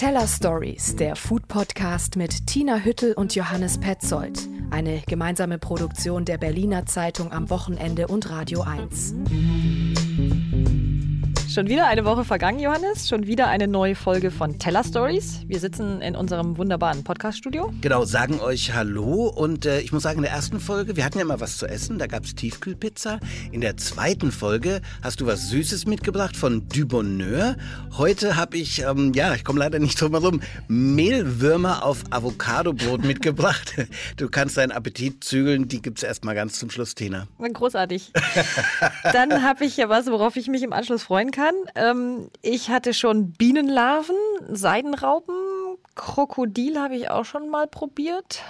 [0.00, 4.48] Teller Stories, der Food Podcast mit Tina Hüttel und Johannes Petzold.
[4.70, 9.14] Eine gemeinsame Produktion der Berliner Zeitung am Wochenende und Radio 1.
[11.52, 13.08] Schon wieder eine Woche vergangen, Johannes.
[13.08, 15.40] Schon wieder eine neue Folge von Teller Stories.
[15.48, 17.72] Wir sitzen in unserem wunderbaren Podcast-Studio.
[17.80, 19.26] Genau, sagen euch Hallo.
[19.26, 21.66] Und äh, ich muss sagen, in der ersten Folge, wir hatten ja immer was zu
[21.66, 21.98] essen.
[21.98, 23.18] Da gab es Tiefkühlpizza.
[23.50, 27.56] In der zweiten Folge hast du was Süßes mitgebracht von Du Bonheur.
[27.98, 33.74] Heute habe ich, ähm, ja, ich komme leider nicht drum herum, Mehlwürmer auf Avocadobrot mitgebracht.
[34.18, 35.66] Du kannst deinen Appetit zügeln.
[35.66, 37.26] Die gibt es erstmal ganz zum Schluss, Tina.
[37.40, 38.12] Großartig.
[39.12, 41.54] Dann habe ich ja was, worauf ich mich im Anschluss freuen kann kann.
[41.74, 44.16] Ähm, ich hatte schon Bienenlarven,
[44.48, 45.34] Seidenraupen,
[45.94, 48.42] Krokodil habe ich auch schon mal probiert.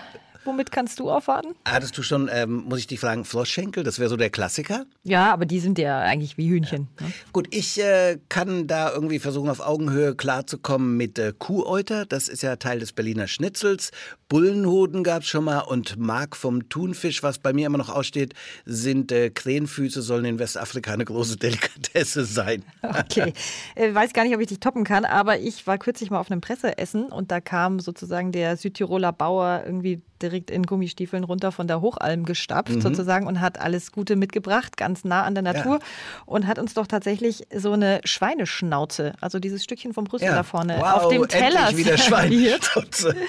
[0.45, 1.55] Womit kannst du aufwarten?
[1.65, 3.85] Hattest du schon, ähm, muss ich dich fragen, Flossschenkel?
[3.85, 4.87] Das wäre so der Klassiker?
[5.03, 6.89] Ja, aber die sind ja eigentlich wie Hühnchen.
[6.99, 7.07] Ja.
[7.07, 7.13] Ne?
[7.33, 12.07] Gut, ich äh, kann da irgendwie versuchen, auf Augenhöhe klarzukommen mit äh, Kuhäuter.
[12.07, 13.91] Das ist ja Teil des Berliner Schnitzels.
[14.29, 18.35] Bullenhoden gab es schon mal und Mark vom Thunfisch, was bei mir immer noch aussteht,
[18.65, 22.65] sind äh, Krähenfüße, sollen in Westafrika eine große Delikatesse sein.
[23.01, 23.33] Okay,
[23.77, 26.31] äh, weiß gar nicht, ob ich dich toppen kann, aber ich war kürzlich mal auf
[26.31, 31.67] einem Presseessen und da kam sozusagen der Südtiroler Bauer irgendwie direkt in Gummistiefeln runter von
[31.67, 32.81] der Hochalm gestapft mhm.
[32.81, 35.87] sozusagen und hat alles Gute mitgebracht, ganz nah an der Natur ja.
[36.27, 40.35] und hat uns doch tatsächlich so eine Schweineschnauze, also dieses Stückchen vom Brüssel ja.
[40.35, 43.15] da vorne, wow, auf dem Teller wieder Schweineschnauze.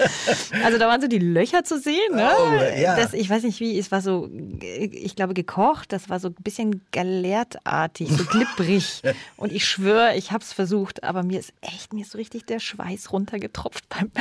[0.64, 2.16] Also da waren so die Löcher zu sehen.
[2.16, 2.30] Ne?
[2.38, 2.96] Oh, ja.
[2.96, 4.30] das, ich weiß nicht wie, es war so,
[4.62, 9.02] ich glaube gekocht, das war so ein bisschen galertartig, so glibbrig.
[9.38, 12.46] und ich schwöre, ich habe es versucht, aber mir ist echt, mir ist so richtig
[12.46, 14.12] der Schweiß runtergetropft beim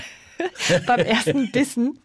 [0.87, 1.99] beim ersten Bissen.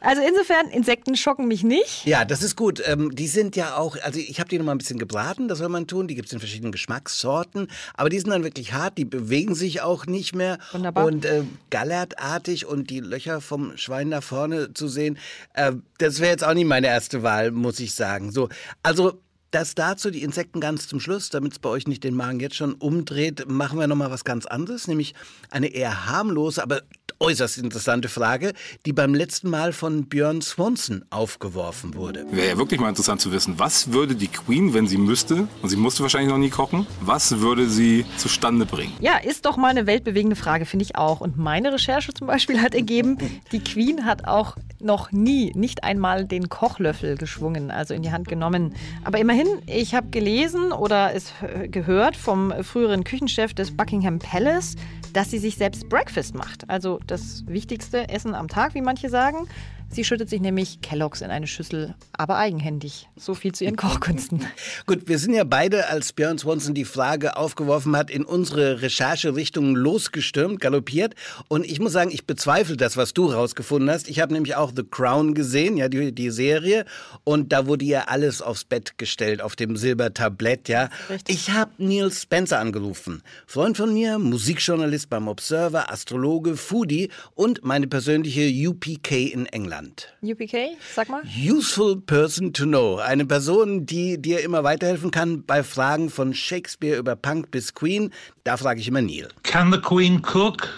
[0.00, 2.04] Also insofern, Insekten schocken mich nicht.
[2.04, 2.82] Ja, das ist gut.
[2.86, 5.58] Ähm, die sind ja auch, also ich habe die noch mal ein bisschen gebraten, das
[5.58, 6.08] soll man tun.
[6.08, 7.68] Die gibt es in verschiedenen Geschmackssorten.
[7.94, 10.58] Aber die sind dann wirklich hart, die bewegen sich auch nicht mehr.
[10.72, 11.06] Wunderbar.
[11.06, 15.18] Und äh, gallertartig und die Löcher vom Schwein da vorne zu sehen,
[15.54, 18.32] äh, das wäre jetzt auch nicht meine erste Wahl, muss ich sagen.
[18.32, 18.48] So,
[18.82, 22.40] also das dazu, die Insekten ganz zum Schluss, damit es bei euch nicht den Magen
[22.40, 25.14] jetzt schon umdreht, machen wir nochmal was ganz anderes, nämlich
[25.50, 26.82] eine eher harmlose, aber
[27.20, 28.52] äußerst interessante Frage,
[28.86, 32.24] die beim letzten Mal von Björn Swanson aufgeworfen wurde.
[32.30, 35.68] Wäre ja wirklich mal interessant zu wissen, was würde die Queen, wenn sie müsste, und
[35.68, 38.92] sie musste wahrscheinlich noch nie kochen, was würde sie zustande bringen?
[39.00, 41.20] Ja, ist doch mal eine weltbewegende Frage, finde ich auch.
[41.20, 43.18] Und meine Recherche zum Beispiel hat ergeben,
[43.50, 48.28] die Queen hat auch noch nie, nicht einmal den Kochlöffel geschwungen, also in die Hand
[48.28, 48.74] genommen.
[49.02, 51.32] Aber immerhin, ich habe gelesen oder es
[51.70, 54.76] gehört vom früheren Küchenchef des Buckingham Palace,
[55.12, 56.68] dass sie sich selbst Breakfast macht.
[56.68, 59.46] Also das wichtigste Essen am Tag, wie manche sagen.
[59.90, 63.08] Sie schüttet sich nämlich Kelloggs in eine Schüssel, aber eigenhändig.
[63.16, 64.44] So viel zu ihren Kochkünsten.
[64.86, 69.74] Gut, wir sind ja beide, als Björn Swanson die Frage aufgeworfen hat, in unsere Rechercherichtungen
[69.74, 71.14] losgestürmt, galoppiert.
[71.48, 74.08] Und ich muss sagen, ich bezweifle das, was du rausgefunden hast.
[74.08, 76.84] Ich habe nämlich auch The Crown gesehen, ja, die, die Serie.
[77.24, 80.90] Und da wurde ja alles aufs Bett gestellt, auf dem Silbertablett, ja.
[81.08, 81.34] Richtig.
[81.34, 83.22] Ich habe Neil Spencer angerufen.
[83.46, 90.08] Freund von mir, Musikjournalist beim Observer, Astrologe, Foodie und meine persönliche UPK in England genannt.
[90.22, 91.22] UPK, sag mal.
[91.24, 92.96] Useful Person to Know.
[92.96, 98.12] Eine Person, die dir immer weiterhelfen kann bei Fragen von Shakespeare über Punk bis Queen.
[98.44, 99.28] Da frage ich immer Neil.
[99.42, 100.68] Can the Queen cook?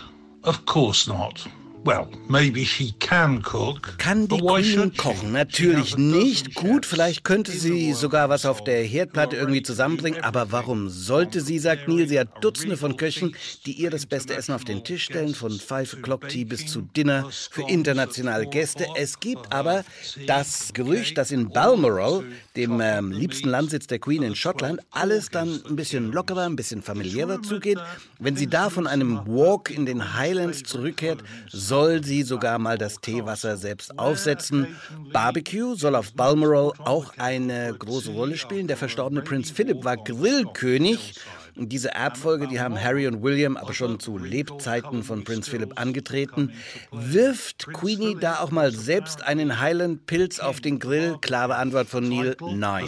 [0.43, 1.49] Of course not.
[1.83, 3.97] Well, maybe she can cook.
[3.97, 5.33] Kann die Queen kochen?
[5.33, 6.55] Natürlich nicht.
[6.55, 10.23] Gut, vielleicht könnte sie sogar was auf der Herdplatte irgendwie zusammenbringen.
[10.23, 14.35] Aber warum sollte sie, sagt Neil, sie hat Dutzende von Köchen, die ihr das beste
[14.35, 18.87] Essen auf den Tisch stellen, von Five O'Clock Tea bis zu Dinner für internationale Gäste.
[18.97, 19.83] Es gibt aber
[20.27, 22.25] das Gerücht, dass in Balmoral,
[22.57, 26.83] dem ähm, liebsten Landsitz der Queen in Schottland, alles dann ein bisschen lockerer, ein bisschen
[26.83, 27.79] familiärer zugeht.
[28.19, 31.25] Wenn sie da von einem Walk in den Highlands zurückkehrt,
[31.71, 34.67] soll sie sogar mal das Teewasser selbst aufsetzen.
[35.13, 38.67] Barbecue soll auf Balmoral auch eine große Rolle spielen.
[38.67, 41.15] Der verstorbene Prinz Philip war Grillkönig.
[41.55, 46.53] Diese Erbfolge, die haben Harry und William aber schon zu Lebzeiten von Prinz Philip angetreten.
[46.91, 51.19] Wirft Queenie da auch mal selbst einen Highland Pilz auf den Grill?
[51.21, 52.87] Klare Antwort von Neil, nein.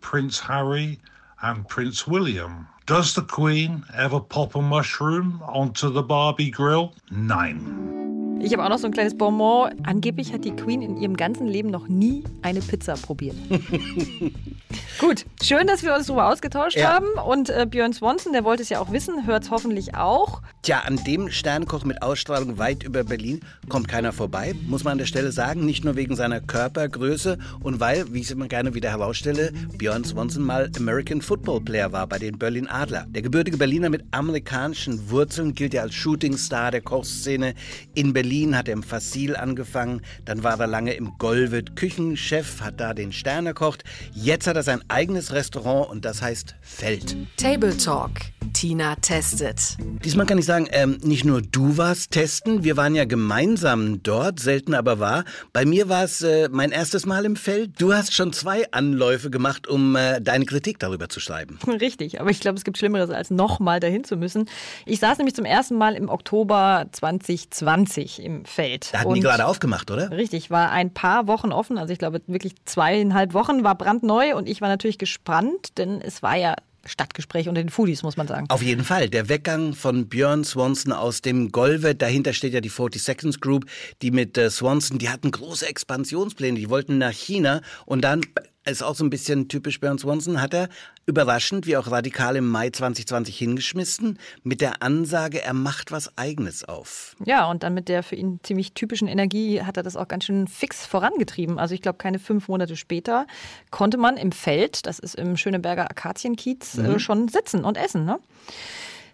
[0.00, 1.00] Prince Harry
[1.38, 2.68] and Prince William.
[2.88, 6.92] Does the Queen ever pop a mushroom onto the Barbie grill?
[7.10, 8.38] Nein.
[8.40, 9.72] Ich habe auch noch so ein kleines Bonbon.
[9.84, 13.36] Angeblich hat die Queen in ihrem ganzen Leben noch nie eine Pizza probiert.
[15.00, 16.94] Gut, schön, dass wir uns darüber ausgetauscht ja.
[16.94, 17.08] haben.
[17.26, 20.40] Und äh, Björn Swanson, der wollte es ja auch wissen, hört es hoffentlich auch.
[20.62, 24.98] Tja, an dem Sternekoch mit Ausstrahlung weit über Berlin kommt keiner vorbei, muss man an
[24.98, 25.64] der Stelle sagen.
[25.64, 30.04] Nicht nur wegen seiner Körpergröße und weil, wie ich es immer gerne wieder herausstelle, Björn
[30.04, 33.06] Swanson mal American Football Player war bei den Berlin Adler.
[33.08, 37.54] Der gebürtige Berliner mit amerikanischen Wurzeln gilt ja als Shootingstar der Kochszene.
[37.94, 42.80] In Berlin hat er im Fassil angefangen, dann war er lange im Golvet Küchenchef, hat
[42.80, 43.84] da den Stern erkocht.
[44.12, 47.16] Jetzt hat er sein eigenes Restaurant und das heißt Feld.
[47.36, 48.10] Table Talk.
[48.52, 49.76] Tina testet.
[50.04, 54.40] Diesmal kann ich sagen, ähm, nicht nur du warst testen, wir waren ja gemeinsam dort,
[54.40, 55.24] selten aber wahr.
[55.52, 57.80] Bei mir war es äh, mein erstes Mal im Feld.
[57.80, 61.58] Du hast schon zwei Anläufe gemacht, um äh, deine Kritik darüber zu schreiben.
[61.66, 64.48] Richtig, aber ich glaube, es gibt Schlimmeres, als nochmal dahin zu müssen.
[64.86, 68.92] Ich saß nämlich zum ersten Mal im Oktober 2020 im Feld.
[68.92, 70.10] Da hatten die gerade aufgemacht, oder?
[70.10, 74.48] Richtig, war ein paar Wochen offen, also ich glaube wirklich zweieinhalb Wochen, war brandneu und
[74.48, 76.54] ich war natürlich gespannt, denn es war ja
[76.88, 78.46] Stadtgespräch unter den Foodies, muss man sagen.
[78.48, 79.08] Auf jeden Fall.
[79.08, 83.66] Der Weggang von Björn Swanson aus dem Golvet, dahinter steht ja die 40 Seconds Group,
[84.02, 88.22] die mit äh, Swanson, die hatten große Expansionspläne, die wollten nach China und dann
[88.68, 90.68] ist auch so ein bisschen typisch Björn Swanson, hat er
[91.06, 96.64] überraschend, wie auch radikal im Mai 2020 hingeschmissen, mit der Ansage, er macht was Eigenes
[96.64, 97.16] auf.
[97.24, 100.24] Ja, und dann mit der für ihn ziemlich typischen Energie hat er das auch ganz
[100.24, 101.58] schön fix vorangetrieben.
[101.58, 103.26] Also ich glaube, keine fünf Monate später
[103.70, 106.84] konnte man im Feld, das ist im Schöneberger Akazienkiez, mhm.
[106.84, 108.04] äh, schon sitzen und essen.
[108.04, 108.18] Ne?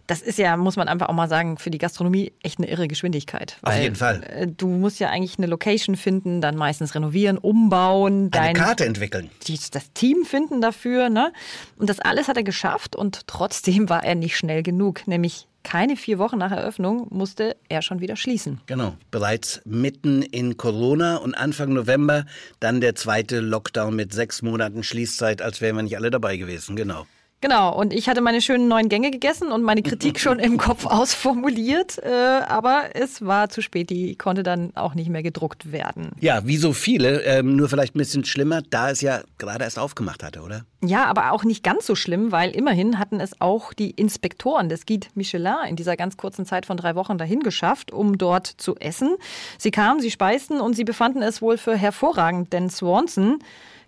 [0.07, 2.89] Das ist ja, muss man einfach auch mal sagen, für die Gastronomie echt eine irre
[2.89, 3.59] Geschwindigkeit.
[3.63, 4.23] Auf jeden Fall.
[4.25, 8.31] Äh, du musst ja eigentlich eine Location finden, dann meistens renovieren, umbauen.
[8.33, 9.31] Eine Karte entwickeln.
[9.71, 11.09] das Team finden dafür.
[11.09, 11.33] Ne?
[11.77, 15.07] Und das alles hat er geschafft und trotzdem war er nicht schnell genug.
[15.07, 18.61] Nämlich keine vier Wochen nach Eröffnung musste er schon wieder schließen.
[18.67, 22.27] Genau, bereits mitten in Corona und Anfang November
[22.61, 26.77] dann der zweite Lockdown mit sechs Monaten Schließzeit, als wären wir nicht alle dabei gewesen.
[26.77, 27.07] Genau.
[27.45, 30.87] Genau, und ich hatte meine schönen neuen Gänge gegessen und meine Kritik schon im Kopf
[30.87, 36.13] ausformuliert, äh, aber es war zu spät, die konnte dann auch nicht mehr gedruckt werden.
[36.21, 39.79] Ja, wie so viele, ähm, nur vielleicht ein bisschen schlimmer, da es ja gerade erst
[39.79, 40.65] aufgemacht hatte, oder?
[40.83, 44.87] Ja, aber auch nicht ganz so schlimm, weil immerhin hatten es auch die Inspektoren des
[44.87, 48.75] Guide Michelin in dieser ganz kurzen Zeit von drei Wochen dahin geschafft, um dort zu
[48.77, 49.17] essen.
[49.59, 53.41] Sie kamen, sie speisten und sie befanden es wohl für hervorragend, denn Swanson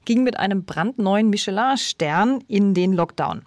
[0.06, 3.42] ging mit einem brandneuen Michelin-Stern in den Lockdown.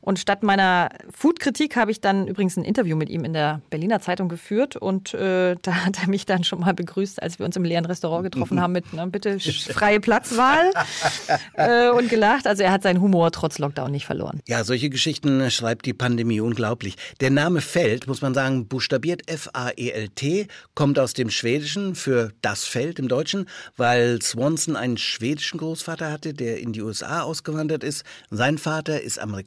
[0.00, 4.00] Und statt meiner Food-Kritik habe ich dann übrigens ein Interview mit ihm in der Berliner
[4.00, 7.56] Zeitung geführt und äh, da hat er mich dann schon mal begrüßt, als wir uns
[7.56, 10.72] im leeren Restaurant getroffen haben mit ne, bitte freie Platzwahl
[11.54, 12.46] äh, und gelacht.
[12.46, 14.40] Also er hat seinen Humor trotz Lockdown nicht verloren.
[14.46, 16.96] Ja, solche Geschichten schreibt die Pandemie unglaublich.
[17.20, 22.98] Der Name Feld, muss man sagen, buchstabiert F-A-E-L-T, kommt aus dem Schwedischen für das Feld
[22.98, 23.46] im Deutschen,
[23.76, 28.04] weil Swanson einen schwedischen Großvater hatte, der in die USA ausgewandert ist.
[28.30, 29.43] Sein Vater ist Amerikaner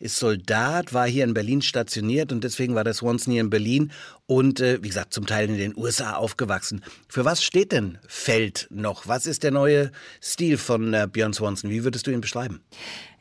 [0.00, 3.92] ist Soldat, war hier in Berlin stationiert und deswegen war der Swanson hier in Berlin
[4.26, 6.82] und äh, wie gesagt zum Teil in den USA aufgewachsen.
[7.08, 9.06] Für was steht denn Feld noch?
[9.06, 9.90] Was ist der neue
[10.22, 11.70] Stil von äh, Björn Swanson?
[11.70, 12.60] Wie würdest du ihn beschreiben?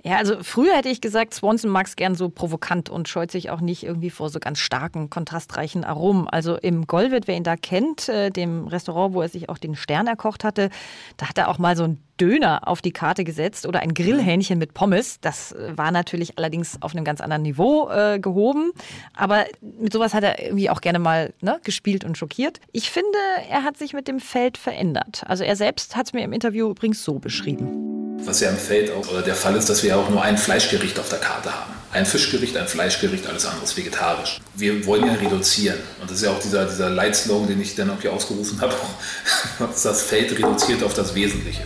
[0.07, 3.50] Ja, also früher hätte ich gesagt, Swanson mag es gern so provokant und scheut sich
[3.50, 6.30] auch nicht irgendwie vor so ganz starken, kontrastreichen Aromen.
[6.30, 9.75] Also im Golvet, wer ihn da kennt, äh, dem Restaurant, wo er sich auch den
[9.75, 10.69] Stern erkocht hatte,
[11.18, 14.57] da hat er auch mal so ein Döner auf die Karte gesetzt oder ein Grillhähnchen
[14.57, 15.19] mit Pommes.
[15.19, 18.71] Das äh, war natürlich allerdings auf einem ganz anderen Niveau äh, gehoben.
[19.13, 22.62] Aber mit sowas hat er irgendwie auch gerne mal ne, gespielt und schockiert.
[22.71, 23.18] Ich finde,
[23.50, 25.25] er hat sich mit dem Feld verändert.
[25.27, 28.06] Also er selbst hat es mir im Interview übrigens so beschrieben.
[28.25, 31.09] Was ja im Feld auch der Fall ist, dass wir auch nur ein Fleischgericht auf
[31.09, 31.73] der Karte haben.
[31.91, 34.39] Ein Fischgericht, ein Fleischgericht, alles andere ist vegetarisch.
[34.55, 35.79] Wir wollen ja reduzieren.
[36.01, 38.73] Und das ist ja auch dieser, dieser Leitslogan, den ich dann auch hier ausgerufen habe.
[39.83, 41.63] Das Feld reduziert auf das Wesentliche.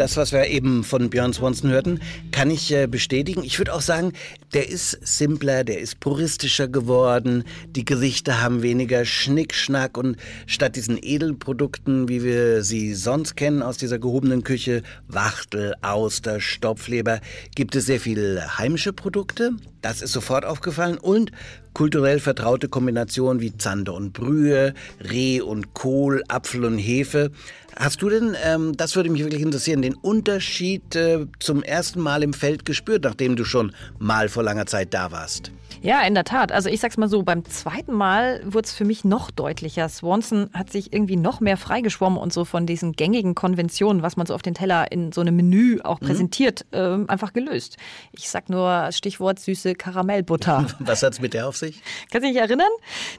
[0.00, 2.00] Das, was wir eben von Björn Swanson hörten,
[2.32, 3.44] kann ich äh, bestätigen.
[3.44, 4.14] Ich würde auch sagen,
[4.54, 7.44] der ist simpler, der ist puristischer geworden.
[7.66, 10.16] Die Gerichte haben weniger Schnickschnack und
[10.46, 17.20] statt diesen Edelprodukten, wie wir sie sonst kennen aus dieser gehobenen Küche, Wachtel, Auster, Stopfleber,
[17.54, 19.50] gibt es sehr viele heimische Produkte.
[19.82, 21.30] Das ist sofort aufgefallen und
[21.74, 24.74] kulturell vertraute Kombinationen wie Zander und Brühe,
[25.10, 27.30] Reh und Kohl, Apfel und Hefe.
[27.76, 32.22] Hast du denn, ähm, das würde mich wirklich interessieren, den Unterschied äh, zum ersten Mal
[32.22, 35.52] im Feld gespürt, nachdem du schon mal vor langer Zeit da warst?
[35.82, 36.52] Ja, in der Tat.
[36.52, 39.88] Also ich sag's mal so, beim zweiten Mal wurde es für mich noch deutlicher.
[39.88, 44.26] Swanson hat sich irgendwie noch mehr freigeschwommen und so von diesen gängigen Konventionen, was man
[44.26, 46.06] so auf den Teller in so einem Menü auch mhm.
[46.06, 47.06] präsentiert, mhm.
[47.06, 47.78] äh, einfach gelöst.
[48.12, 50.66] Ich sag nur Stichwort süße Karamellbutter.
[50.80, 51.82] Was hat's mit der auf sich?
[52.10, 52.70] Kannst du dich erinnern?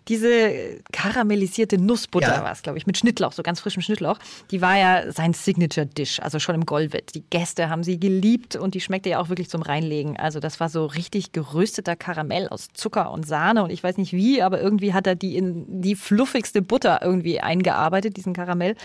[0.08, 2.44] Diese karamellisierte Nussbutter ja.
[2.44, 4.20] war es, glaube ich, mit Schnittlauch, so ganz frischem Schnittlauch.
[4.52, 7.16] Die war ja sein Signature-Dish, also schon im Golvet.
[7.16, 10.18] Die Gäste haben sie geliebt und die schmeckte ja auch wirklich zum Reinlegen.
[10.18, 14.12] Also das war so richtig gerösteter Karamell aus Zucker und Sahne und ich weiß nicht
[14.14, 18.76] wie, aber irgendwie hat er die in die fluffigste Butter irgendwie eingearbeitet, diesen Karamell.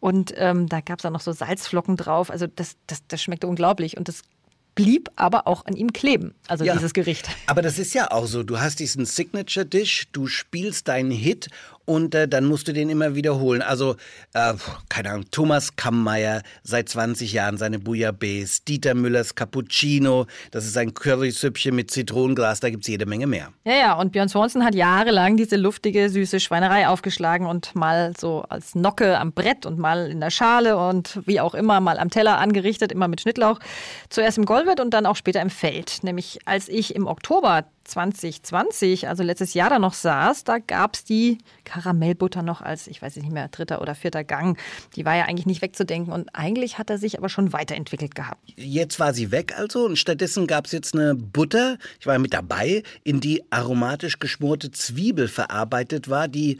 [0.00, 2.30] Und ähm, da gab es auch noch so Salzflocken drauf.
[2.30, 3.96] Also das, das, das schmeckte unglaublich.
[3.96, 4.22] Und das
[4.76, 7.28] blieb aber auch an ihm kleben, also ja, dieses Gericht.
[7.46, 8.44] Aber das ist ja auch so.
[8.44, 11.48] Du hast diesen Signature Dish, du spielst deinen Hit
[11.86, 13.62] und äh, dann musst du den immer wiederholen.
[13.62, 13.96] Also,
[14.34, 14.54] äh,
[14.88, 20.92] keine Ahnung, Thomas Kammeier seit 20 Jahren seine Bouillabaisse, Dieter Müllers Cappuccino, das ist ein
[20.92, 23.52] Currysüppchen mit Zitronengras, da gibt es jede Menge mehr.
[23.64, 28.42] Ja, ja, und Björn Swanson hat jahrelang diese luftige, süße Schweinerei aufgeschlagen und mal so
[28.48, 32.10] als Nocke am Brett und mal in der Schale und wie auch immer mal am
[32.10, 33.60] Teller angerichtet, immer mit Schnittlauch.
[34.10, 36.02] Zuerst im Golvet und dann auch später im Feld.
[36.02, 41.04] Nämlich als ich im Oktober 2020, also letztes Jahr da noch saß, da gab es
[41.04, 44.58] die Karamellbutter noch als, ich weiß nicht mehr, dritter oder vierter Gang.
[44.94, 48.40] Die war ja eigentlich nicht wegzudenken und eigentlich hat er sich aber schon weiterentwickelt gehabt.
[48.56, 52.34] Jetzt war sie weg also und stattdessen gab es jetzt eine Butter, ich war mit
[52.34, 56.58] dabei, in die aromatisch geschmorte Zwiebel verarbeitet war, die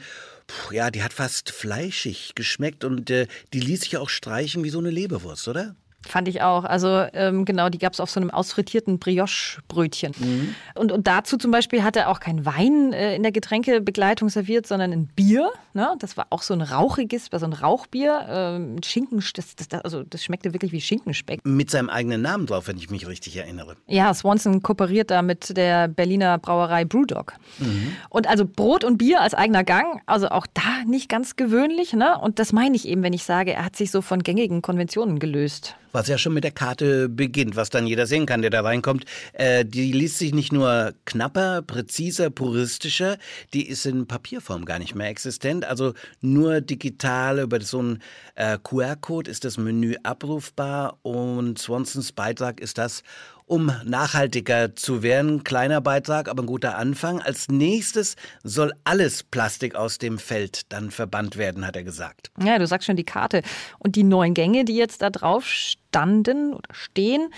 [0.71, 4.79] ja, die hat fast fleischig geschmeckt und äh, die ließ sich auch streichen wie so
[4.79, 5.75] eine Leberwurst, oder?
[6.07, 6.63] Fand ich auch.
[6.63, 10.13] Also ähm, genau, die gab es auf so einem ausfrittierten Brioche-Brötchen.
[10.17, 10.55] Mhm.
[10.75, 14.67] Und, und dazu zum Beispiel hat er auch kein Wein äh, in der Getränkebegleitung serviert,
[14.67, 15.51] sondern ein Bier.
[15.73, 15.95] Ne?
[15.99, 18.25] Das war auch so ein rauchiges, so ein Rauchbier.
[18.29, 21.45] Ähm, Schinken, das, das, also das schmeckte wirklich wie Schinkenspeck.
[21.45, 23.75] Mit seinem eigenen Namen drauf, wenn ich mich richtig erinnere.
[23.87, 27.33] Ja, Swanson kooperiert da mit der Berliner Brauerei Brewdog.
[27.59, 27.93] Mhm.
[28.09, 31.93] Und also Brot und Bier als eigener Gang, also auch da nicht ganz gewöhnlich.
[31.93, 32.17] Ne?
[32.17, 35.19] Und das meine ich eben, wenn ich sage, er hat sich so von gängigen Konventionen
[35.19, 38.61] gelöst was ja schon mit der Karte beginnt, was dann jeder sehen kann, der da
[38.61, 39.05] reinkommt.
[39.33, 43.17] Äh, die liest sich nicht nur knapper, präziser, puristischer,
[43.55, 45.65] die ist in Papierform gar nicht mehr existent.
[45.65, 48.03] Also nur digital über so einen
[48.35, 53.01] äh, QR-Code ist das Menü abrufbar und Swansons Beitrag ist das
[53.47, 55.43] um nachhaltiger zu werden.
[55.43, 57.21] Kleiner Beitrag, aber ein guter Anfang.
[57.21, 62.29] Als nächstes soll alles Plastik aus dem Feld dann verbannt werden, hat er gesagt.
[62.43, 63.41] Ja, du sagst schon die Karte.
[63.79, 67.29] Und die neuen Gänge, die jetzt da drauf standen oder stehen,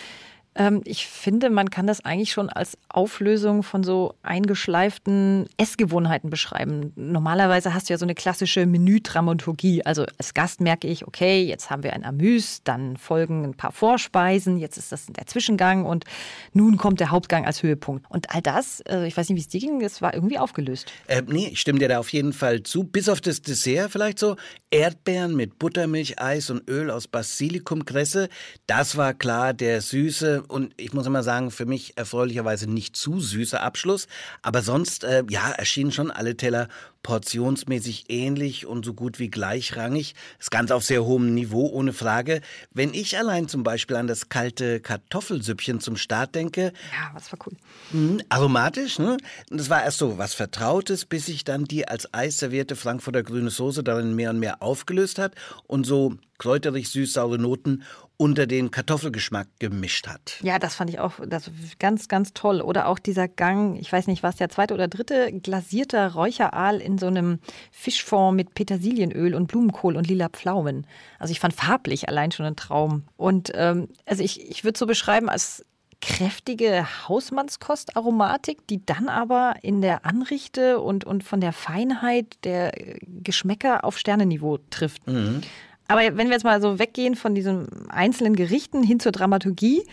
[0.59, 6.91] ähm, ich finde, man kann das eigentlich schon als Auflösung von so eingeschleiften Essgewohnheiten beschreiben.
[6.97, 9.85] Normalerweise hast du ja so eine klassische Menüdramaturgie.
[9.85, 13.71] Also als Gast merke ich, okay, jetzt haben wir ein Amüs, dann folgen ein paar
[13.71, 16.03] Vorspeisen, jetzt ist das der Zwischengang und
[16.51, 18.05] nun kommt der Hauptgang als Höhepunkt.
[18.09, 20.91] Und all das, also ich weiß nicht, wie es dir ging, das war irgendwie aufgelöst.
[21.07, 22.83] Äh, nee, ich stimme dir da auf jeden Fall zu.
[22.83, 24.35] Bis auf das Dessert vielleicht so.
[24.71, 28.27] Erdbeeren mit Buttermilch, Eis und Öl aus Basilikumkresse.
[28.67, 33.19] Das war klar der süße und ich muss immer sagen, für mich erfreulicherweise nicht zu
[33.19, 34.07] süßer Abschluss.
[34.41, 36.67] Aber sonst, äh, ja, erschienen schon alle Teller
[37.03, 40.15] portionsmäßig ähnlich und so gut wie gleichrangig.
[40.37, 42.41] Das Ganze auf sehr hohem Niveau, ohne Frage.
[42.73, 46.73] Wenn ich allein zum Beispiel an das kalte Kartoffelsüppchen zum Start denke.
[46.91, 47.53] Ja, was war cool.
[47.91, 49.17] Mh, aromatisch, ne?
[49.49, 53.49] Das war erst so was Vertrautes, bis sich dann die als Eis servierte Frankfurter grüne
[53.49, 55.35] Soße darin mehr und mehr aufgelöst hat
[55.67, 57.83] und so kräuterig süß-saure Noten
[58.21, 60.39] unter den Kartoffelgeschmack gemischt hat.
[60.43, 61.49] Ja, das fand ich auch das
[61.79, 62.59] ganz, ganz toll.
[62.59, 66.97] Oder auch dieser Gang, ich weiß nicht, was der zweite oder dritte, glasierter Räucheraal in
[66.97, 67.39] so einem
[67.71, 70.85] Fischfond mit Petersilienöl und Blumenkohl und lila Pflaumen.
[71.17, 73.03] Also ich fand farblich allein schon ein Traum.
[73.15, 75.65] Und ähm, also ich, ich würde so beschreiben als
[76.01, 83.85] kräftige Hausmannskostaromatik, die dann aber in der Anrichte und, und von der Feinheit der Geschmäcker
[83.85, 85.07] auf Sternenniveau trifft.
[85.07, 85.41] Mhm.
[85.89, 89.83] Aber wenn wir jetzt mal so weggehen von diesen einzelnen Gerichten hin zur Dramaturgie,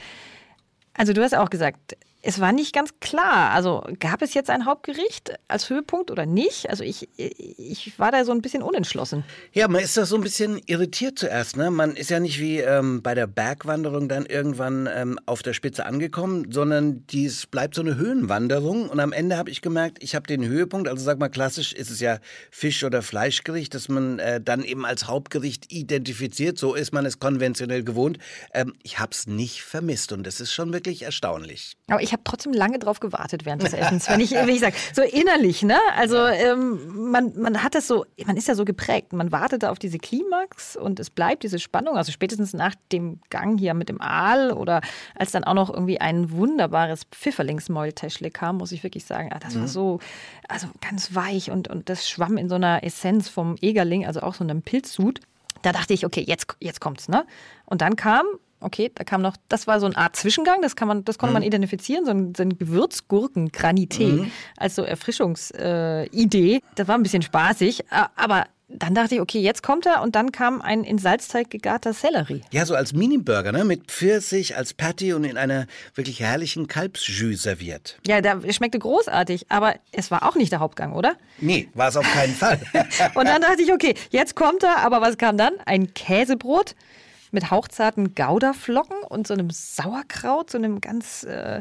[0.93, 1.97] also du hast auch gesagt,
[2.27, 3.53] es war nicht ganz klar.
[3.53, 6.69] Also gab es jetzt ein Hauptgericht als Höhepunkt oder nicht?
[6.69, 9.23] Also ich, ich war da so ein bisschen unentschlossen.
[9.53, 11.57] Ja, man ist da so ein bisschen irritiert zuerst.
[11.57, 11.71] Ne?
[11.71, 15.87] Man ist ja nicht wie ähm, bei der Bergwanderung dann irgendwann ähm, auf der Spitze
[15.87, 18.89] angekommen, sondern dies bleibt so eine Höhenwanderung.
[18.89, 21.91] Und am Ende habe ich gemerkt, ich habe den Höhepunkt, also sag mal klassisch ist
[21.91, 22.19] es ja
[22.51, 26.59] Fisch- oder Fleischgericht, dass man äh, dann eben als Hauptgericht identifiziert.
[26.59, 28.19] So ist man es konventionell gewohnt.
[28.53, 31.77] Ähm, ich habe es nicht vermisst und das ist schon wirklich erstaunlich.
[31.87, 34.75] Aber ich habe trotzdem lange drauf gewartet während des Essens, wenn ich, wenn ich sage,
[34.93, 35.79] so innerlich, ne?
[35.97, 39.13] Also ähm, man, man hat das so, man ist ja so geprägt.
[39.13, 41.97] Man wartet auf diese Klimax und es bleibt diese Spannung.
[41.97, 44.81] Also spätestens nach dem Gang hier mit dem Aal oder
[45.15, 49.55] als dann auch noch irgendwie ein wunderbares Pfifferlingsmäultäschle kam, muss ich wirklich sagen, ah, das
[49.55, 49.61] mhm.
[49.61, 50.01] war so,
[50.49, 54.35] also ganz weich und, und das schwamm in so einer Essenz vom Egerling, also auch
[54.35, 55.21] so einem Pilzsud.
[55.63, 57.27] Da dachte ich, okay, jetzt, jetzt kommt's, ne?
[57.65, 58.25] Und dann kam
[58.67, 61.31] okay, da kam noch, das war so eine Art Zwischengang, das kann man, das konnte
[61.31, 61.35] mhm.
[61.35, 64.31] man identifizieren, so ein, so ein Gewürzgurken-Granité mhm.
[64.57, 66.57] als so Erfrischungsidee.
[66.57, 67.85] Äh, das war ein bisschen spaßig,
[68.17, 71.93] aber dann dachte ich, okay, jetzt kommt er und dann kam ein in Salzteig gegarter
[71.93, 72.41] Sellerie.
[72.51, 73.65] Ja, so als Mini-Burger, ne?
[73.65, 77.99] Mit Pfirsich als Patty und in einer wirklich herrlichen Kalbsjus serviert.
[78.07, 81.15] Ja, der schmeckte großartig, aber es war auch nicht der Hauptgang, oder?
[81.39, 82.61] Nee, war es auf keinen Fall.
[83.15, 85.55] und dann dachte ich, okay, jetzt kommt er, aber was kam dann?
[85.65, 86.75] Ein Käsebrot
[87.37, 91.61] mit hauchzarten Gouda-Flocken und so einem Sauerkraut, so einem ganz äh,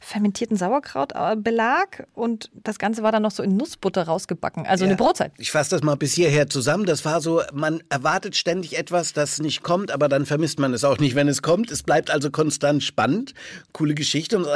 [0.00, 2.08] fermentierten Sauerkrautbelag.
[2.14, 4.66] Und das Ganze war dann noch so in Nussbutter rausgebacken.
[4.66, 4.88] Also Ja.
[4.90, 5.30] eine Brotzeit.
[5.38, 6.86] Ich fasse das mal bis hierher zusammen.
[6.86, 10.82] Das war so, man erwartet ständig etwas, das nicht kommt, aber dann vermisst man es
[10.82, 11.70] auch nicht, wenn es kommt.
[11.70, 13.32] Es bleibt also konstant spannend.
[13.72, 14.36] Coole Geschichte.
[14.36, 14.46] Und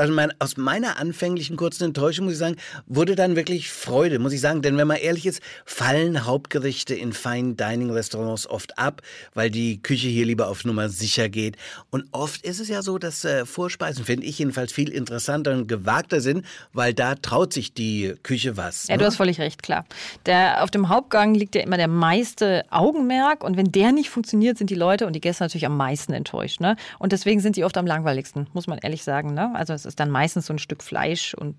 [0.41, 2.57] aus meiner anfänglichen kurzen Enttäuschung, muss ich sagen,
[2.87, 4.63] wurde dann wirklich Freude, muss ich sagen.
[4.63, 9.03] Denn wenn man ehrlich ist, fallen Hauptgerichte in Fine Dining Restaurants oft ab,
[9.35, 11.57] weil die Küche hier lieber auf Nummer sicher geht.
[11.91, 15.69] Und oft ist es ja so, dass äh, Vorspeisen, finde ich jedenfalls, viel interessanter und
[15.69, 18.89] gewagter sind, weil da traut sich die Küche was.
[18.89, 19.01] Ja, ne?
[19.01, 19.85] du hast völlig recht, klar.
[20.27, 24.59] Der, auf dem Hauptgang liegt ja immer der meiste Augenmerk und wenn der nicht funktioniert,
[24.59, 26.61] sind die Leute und die Gäste natürlich am meisten enttäuscht.
[26.61, 26.77] Ne?
[26.99, 29.35] Und deswegen sind die oft am langweiligsten, muss man ehrlich sagen.
[29.35, 29.51] Ne?
[29.55, 31.57] Also es ist dann meistens so ein Stück Fleisch und,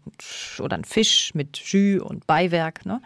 [0.59, 2.85] oder ein Fisch mit Jus und Beiwerk.
[2.85, 3.01] Ne?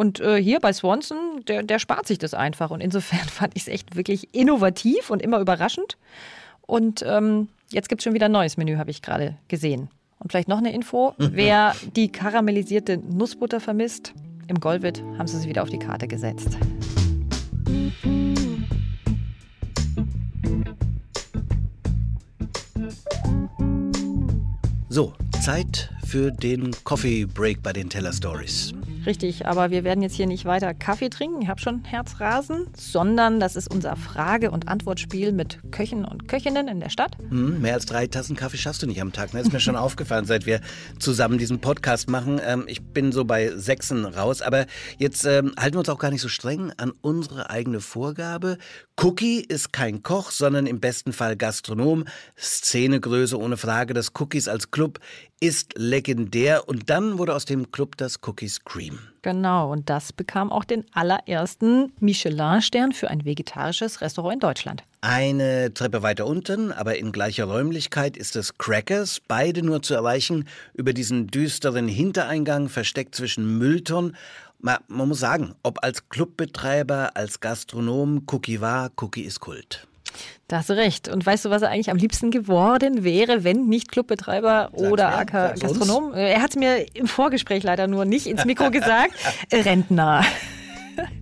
[0.00, 2.70] Und äh, hier bei Swanson, der, der spart sich das einfach.
[2.70, 5.98] Und insofern fand ich es echt wirklich innovativ und immer überraschend.
[6.62, 9.90] Und ähm, jetzt gibt es schon wieder ein neues Menü, habe ich gerade gesehen.
[10.18, 11.12] Und vielleicht noch eine Info.
[11.18, 14.14] Wer die karamellisierte Nussbutter vermisst,
[14.46, 16.56] im Golvit haben sie sie wieder auf die Karte gesetzt.
[24.88, 28.72] So, Zeit für den Coffee Break bei den Teller Stories.
[29.06, 33.40] Richtig, aber wir werden jetzt hier nicht weiter Kaffee trinken, ich habe schon Herzrasen, sondern
[33.40, 37.16] das ist unser Frage- und Antwortspiel mit Köchen und Köchinnen in der Stadt.
[37.28, 39.32] Hm, mehr als drei Tassen Kaffee schaffst du nicht am Tag.
[39.32, 39.40] Ne?
[39.40, 40.60] Ist mir schon aufgefallen, seit wir
[40.98, 42.40] zusammen diesen Podcast machen.
[42.44, 44.42] Ähm, ich bin so bei Sechsen raus.
[44.42, 44.66] Aber
[44.98, 48.58] jetzt ähm, halten wir uns auch gar nicht so streng an unsere eigene Vorgabe.
[49.02, 52.04] Cookie ist kein Koch, sondern im besten Fall Gastronom.
[52.38, 53.94] Szenegröße ohne Frage.
[53.94, 55.00] Das Cookies als Club
[55.40, 56.68] ist legendär.
[56.68, 58.98] Und dann wurde aus dem Club das Cookies Cream.
[59.22, 64.84] Genau, und das bekam auch den allerersten Michelin-Stern für ein vegetarisches Restaurant in Deutschland.
[65.00, 69.22] Eine Treppe weiter unten, aber in gleicher Räumlichkeit, ist es Crackers.
[69.26, 74.14] Beide nur zu erreichen über diesen düsteren Hintereingang, versteckt zwischen Mülltonnen.
[74.62, 79.86] Ma- Man muss sagen, ob als Clubbetreiber, als Gastronom, Cookie war, Cookie ist Kult.
[80.48, 81.08] Da hast du recht.
[81.08, 85.18] Und weißt du, was er eigentlich am liebsten geworden wäre, wenn nicht Clubbetreiber oder mir,
[85.18, 85.60] AK sag's.
[85.60, 86.12] Gastronom?
[86.14, 89.12] Er hat es mir im Vorgespräch leider nur nicht ins Mikro gesagt.
[89.52, 90.24] Rentner.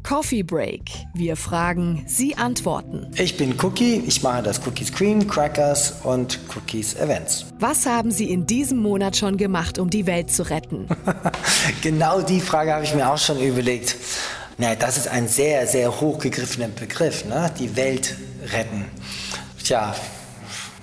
[0.02, 0.90] Coffee Break.
[1.14, 3.10] Wir fragen, Sie antworten.
[3.16, 7.46] Ich bin Cookie, ich mache das Cookies Cream, Crackers und Cookies Events.
[7.58, 10.88] Was haben Sie in diesem Monat schon gemacht, um die Welt zu retten?
[11.82, 13.96] Genau die Frage habe ich mir auch schon überlegt.
[14.56, 17.50] Na, das ist ein sehr, sehr hochgegriffener Begriff, ne?
[17.58, 18.16] die Welt
[18.52, 18.86] retten.
[19.62, 19.94] Tja,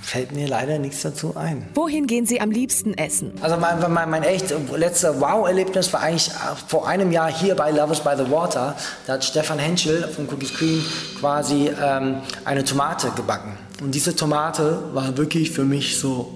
[0.06, 1.66] fällt mir leider nichts dazu ein.
[1.74, 3.32] Wohin gehen Sie am liebsten essen?
[3.42, 6.30] Also mein, mein, mein echt letzter Wow-Erlebnis war eigentlich
[6.68, 8.76] vor einem Jahr hier bei Lovers by the Water.
[9.08, 10.86] Da hat Stefan Henschel von Cookies Cream
[11.20, 13.58] quasi ähm, eine Tomate gebacken.
[13.82, 16.32] Und diese Tomate war wirklich für mich so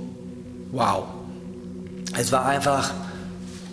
[0.71, 1.03] wow.
[2.17, 2.91] Es war einfach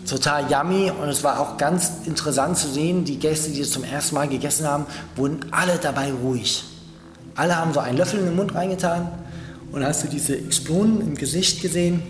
[0.07, 3.83] total yummy und es war auch ganz interessant zu sehen, die Gäste, die es zum
[3.83, 6.63] ersten Mal gegessen haben, wurden alle dabei ruhig.
[7.35, 9.11] Alle haben so einen Löffel in den Mund reingetan
[9.71, 12.01] und hast du diese Explosionen im Gesicht gesehen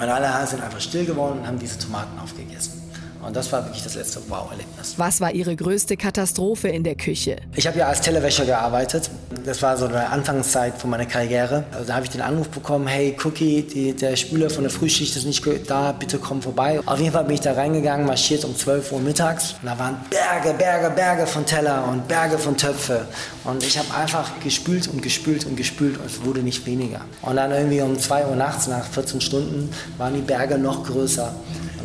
[0.00, 2.83] und alle sind einfach still geworden und haben diese Tomaten aufgegessen.
[3.26, 4.94] Und das war wirklich das letzte Wow-Erlebnis.
[4.96, 7.36] Was war Ihre größte Katastrophe in der Küche?
[7.54, 9.10] Ich habe ja als Tellerwäscher gearbeitet.
[9.44, 11.64] Das war so eine Anfangszeit von meiner Karriere.
[11.72, 15.16] Also da habe ich den Anruf bekommen, hey Cookie, die, der Spüler von der Frühschicht
[15.16, 16.80] ist nicht da, bitte komm vorbei.
[16.84, 19.54] Auf jeden Fall bin ich da reingegangen, marschiert um 12 Uhr mittags.
[19.62, 23.06] Und da waren Berge, Berge, Berge von Teller und Berge von Töpfe.
[23.44, 27.00] Und ich habe einfach gespült und gespült und gespült und es wurde nicht weniger.
[27.22, 31.34] Und dann irgendwie um 2 Uhr nachts, nach 14 Stunden, waren die Berge noch größer.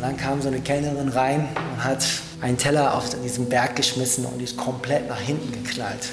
[0.00, 2.02] Und dann kam so eine Kellnerin rein und hat
[2.40, 6.08] einen Teller auf diesen Berg geschmissen und ist komplett nach hinten geknallt.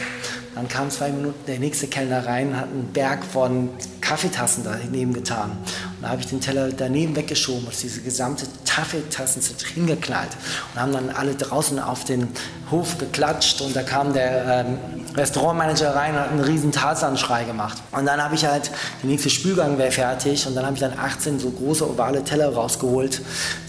[0.56, 3.70] Dann kam zwei Minuten der nächste Kellner rein, hat einen Berg von
[4.02, 5.52] Kaffeetassen daneben getan.
[6.02, 8.46] Da habe ich den Teller daneben weggeschoben und diese gesamte
[8.78, 10.30] Kaffeetassen sind hingeknallt.
[10.74, 12.28] Und haben dann alle draußen auf den
[12.70, 14.78] Hof geklatscht und da kam der ähm,
[15.16, 17.82] Restaurantmanager rein und hat einen riesen Tarzanschrei gemacht.
[17.92, 18.70] Und dann habe ich halt,
[19.02, 22.54] der nächste Spülgang wäre fertig und dann habe ich dann 18 so große ovale Teller
[22.54, 23.22] rausgeholt.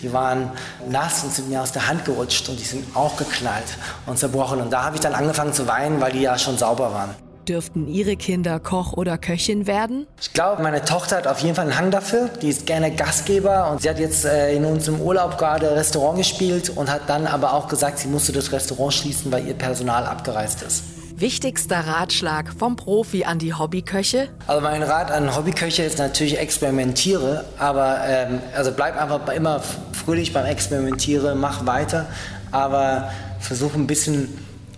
[0.03, 0.51] Die waren
[0.91, 4.61] nass und sind mir aus der Hand gerutscht und die sind auch geknallt und zerbrochen.
[4.61, 7.28] Und da habe ich dann angefangen zu weinen, weil die ja schon sauber waren.
[7.49, 10.07] Dürften Ihre Kinder Koch oder Köchin werden?
[10.21, 12.29] Ich glaube, meine Tochter hat auf jeden Fall einen Hang dafür.
[12.43, 16.69] Die ist gerne Gastgeber und sie hat jetzt äh, in unserem Urlaub gerade Restaurant gespielt
[16.69, 20.61] und hat dann aber auch gesagt, sie musste das Restaurant schließen, weil ihr Personal abgereist
[20.61, 20.83] ist.
[21.17, 24.29] Wichtigster Ratschlag vom Profi an die Hobbyköche?
[24.47, 29.61] Also mein Rat an Hobbyköche ist natürlich experimentiere, aber ähm, also bleib einfach immer
[29.93, 32.07] fröhlich beim Experimentieren, mach weiter,
[32.53, 34.29] aber versuch ein bisschen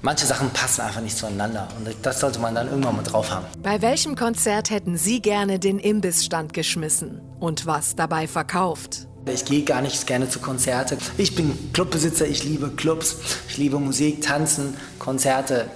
[0.03, 3.47] manche Sachen passen einfach nicht zueinander und das sollte man dann irgendwann mal drauf haben.
[3.63, 9.07] Bei welchem Konzert hätten Sie gerne den Imbissstand geschmissen und was dabei verkauft?
[9.27, 10.97] Ich gehe gar nicht gerne zu Konzerte.
[11.19, 13.17] Ich bin Clubbesitzer, ich liebe Clubs,
[13.49, 15.67] ich liebe Musik, Tanzen, Konzerte.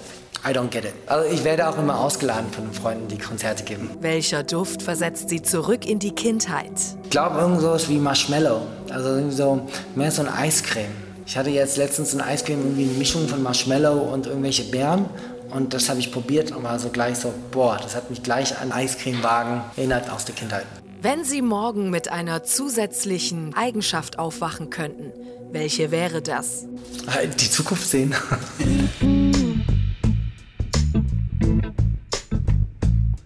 [0.46, 0.92] I don't get it.
[1.06, 3.90] Also ich werde auch immer ausgeladen von Freunden, die Konzerte geben.
[4.00, 6.72] Welcher Duft versetzt Sie zurück in die Kindheit?
[7.04, 8.62] Ich glaube irgendwas wie Marshmallow.
[8.90, 11.03] Also so mehr so ein Eiscreme.
[11.26, 15.06] Ich hatte jetzt letztens ein Eiscreme, irgendwie eine Mischung von Marshmallow und irgendwelche Beeren.
[15.50, 18.58] Und das habe ich probiert und war so gleich so, boah, das hat mich gleich
[18.58, 20.66] an Eiscremewagen erinnert aus der Kindheit.
[21.00, 25.12] Wenn Sie morgen mit einer zusätzlichen Eigenschaft aufwachen könnten,
[25.52, 26.66] welche wäre das?
[27.38, 28.14] Die Zukunft sehen.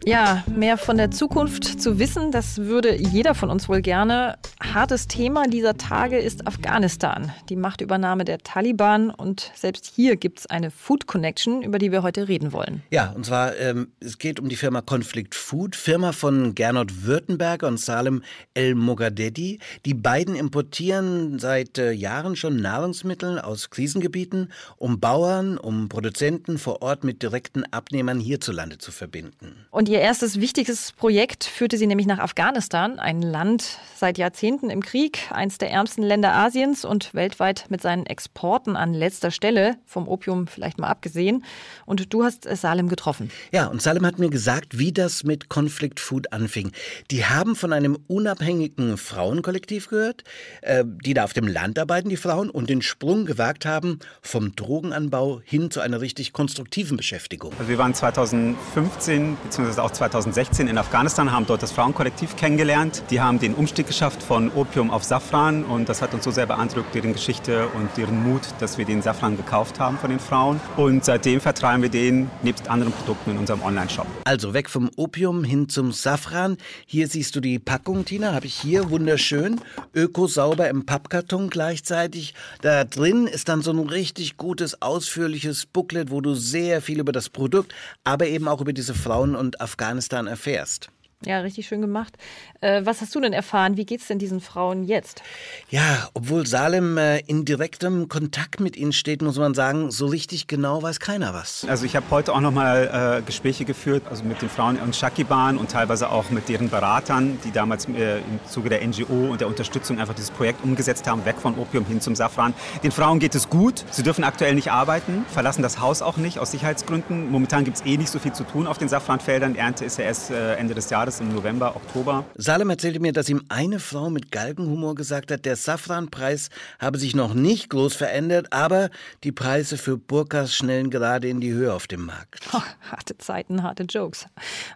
[0.08, 4.38] Ja, mehr von der Zukunft zu wissen, das würde jeder von uns wohl gerne.
[4.58, 9.10] Hartes Thema dieser Tage ist Afghanistan, die Machtübernahme der Taliban.
[9.10, 12.82] Und selbst hier gibt es eine Food Connection, über die wir heute reden wollen.
[12.90, 17.68] Ja, und zwar, ähm, es geht um die Firma Conflict Food, Firma von Gernot Württemberger
[17.68, 18.22] und Salem
[18.54, 19.58] El Mogadedi.
[19.84, 26.80] Die beiden importieren seit äh, Jahren schon Nahrungsmittel aus Krisengebieten, um Bauern, um Produzenten vor
[26.80, 29.66] Ort mit direkten Abnehmern hierzulande zu verbinden.
[29.70, 34.80] Und ihr erstes wichtiges Projekt führte sie nämlich nach Afghanistan, ein Land seit Jahrzehnten im
[34.80, 40.06] Krieg, eins der ärmsten Länder Asiens und weltweit mit seinen Exporten an letzter Stelle, vom
[40.06, 41.44] Opium vielleicht mal abgesehen.
[41.84, 43.32] Und du hast Salem getroffen.
[43.50, 46.70] Ja, und Salem hat mir gesagt, wie das mit Conflict Food anfing.
[47.10, 50.22] Die haben von einem unabhängigen Frauenkollektiv gehört,
[50.62, 54.54] äh, die da auf dem Land arbeiten, die Frauen, und den Sprung gewagt haben vom
[54.54, 57.52] Drogenanbau hin zu einer richtig konstruktiven Beschäftigung.
[57.58, 59.80] Also wir waren 2015 bzw.
[59.80, 63.02] auch 2016 in Afghanistan, haben dort das Frauenkollektiv kennengelernt.
[63.10, 66.46] Die haben den Umstieg geschafft von Opium auf Safran und das hat uns so sehr
[66.46, 70.60] beeindruckt, deren Geschichte und deren Mut, dass wir den Safran gekauft haben von den Frauen.
[70.76, 74.06] Und seitdem vertreiben wir den nebst anderen Produkten in unserem Online-Shop.
[74.24, 76.58] Also weg vom Opium hin zum Safran.
[76.86, 79.60] Hier siehst du die Packung, Tina, habe ich hier, wunderschön.
[79.94, 82.34] Öko-sauber im Pappkarton gleichzeitig.
[82.60, 87.12] Da drin ist dann so ein richtig gutes, ausführliches Booklet, wo du sehr viel über
[87.12, 87.74] das Produkt,
[88.04, 89.77] aber eben auch über diese Frauen und Afghanistan
[90.26, 90.90] erfährst.
[91.24, 92.14] Ja, richtig schön gemacht.
[92.60, 93.76] Äh, was hast du denn erfahren?
[93.76, 95.20] Wie geht es denn diesen Frauen jetzt?
[95.68, 100.46] Ja, obwohl Salem äh, in direktem Kontakt mit ihnen steht, muss man sagen, so richtig
[100.46, 101.66] genau weiß keiner was.
[101.68, 105.58] Also ich habe heute auch nochmal äh, Gespräche geführt, also mit den Frauen in Shakiban
[105.58, 109.48] und teilweise auch mit deren Beratern, die damals äh, im Zuge der NGO und der
[109.48, 112.54] Unterstützung einfach dieses Projekt umgesetzt haben, weg von Opium hin zum Safran.
[112.84, 116.38] Den Frauen geht es gut, sie dürfen aktuell nicht arbeiten, verlassen das Haus auch nicht
[116.38, 117.28] aus Sicherheitsgründen.
[117.28, 119.56] Momentan gibt es eh nicht so viel zu tun auf den Safranfeldern.
[119.56, 122.26] Ernte ist ja erst äh, Ende des Jahres im November, Oktober.
[122.36, 127.16] Salem erzählte mir, dass ihm eine Frau mit Galgenhumor gesagt hat, der Safranpreis habe sich
[127.16, 128.90] noch nicht groß verändert, aber
[129.24, 132.46] die Preise für Burkas schnellen gerade in die Höhe auf dem Markt.
[132.52, 134.26] Oh, harte Zeiten, harte Jokes.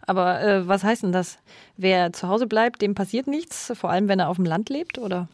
[0.06, 1.36] Aber äh, was heißt denn das?
[1.76, 4.98] Wer zu Hause bleibt, dem passiert nichts, vor allem wenn er auf dem Land lebt,
[4.98, 5.28] oder?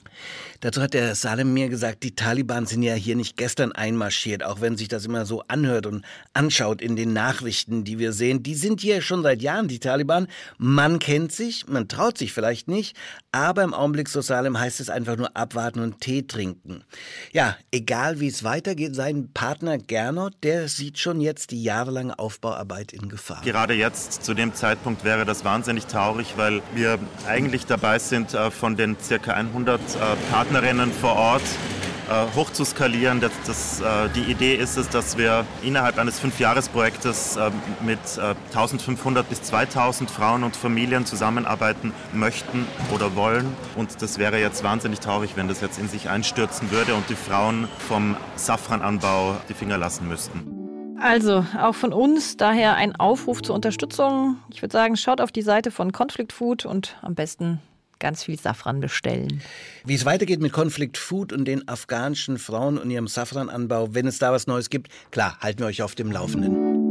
[0.60, 4.60] Dazu hat der Salem mir gesagt, die Taliban sind ja hier nicht gestern einmarschiert, auch
[4.60, 8.42] wenn sich das immer so anhört und anschaut in den Nachrichten, die wir sehen.
[8.42, 10.26] Die sind hier schon seit Jahren, die Taliban.
[10.56, 12.96] Man kennt sich, man traut sich vielleicht nicht,
[13.32, 16.84] aber im Augenblick, so Salem, heißt es einfach nur abwarten und Tee trinken.
[17.32, 22.94] Ja, egal wie es weitergeht, sein Partner Gernot, der sieht schon jetzt die jahrelange Aufbauarbeit
[22.94, 23.42] in Gefahr.
[23.44, 28.50] Gerade jetzt, zu dem Zeitpunkt, wäre das wahnsinnig traurig, weil wir eigentlich dabei sind, äh,
[28.50, 29.80] von den circa 100
[30.30, 31.42] Partnerinnen vor Ort
[32.08, 33.20] äh, hoch zu skalieren.
[33.20, 37.50] Das, das, äh, die Idee ist es, dass wir innerhalb eines Fünfjahresprojektes äh,
[37.84, 43.54] mit 1500 bis 2000 Frauen und Familien zusammenarbeiten möchten oder wollen.
[43.76, 47.14] Und das wäre jetzt wahnsinnig traurig, wenn das jetzt in sich einstürzen würde und die
[47.14, 50.58] Frauen vom Safrananbau die Finger lassen müssten.
[51.00, 54.38] Also, auch von uns daher ein Aufruf zur Unterstützung.
[54.52, 57.60] Ich würde sagen, schaut auf die Seite von Conflict Food und am besten
[57.98, 59.42] ganz viel Safran bestellen.
[59.84, 64.18] Wie es weitergeht mit Conflict Food und den afghanischen Frauen und ihrem Safrananbau, wenn es
[64.18, 66.87] da was Neues gibt, klar, halten wir euch auf dem Laufenden.